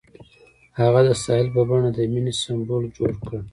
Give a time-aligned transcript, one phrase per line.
[0.79, 3.39] هغه د ساحل په بڼه د مینې سمبول جوړ کړ.